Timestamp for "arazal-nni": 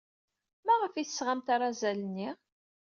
1.53-2.29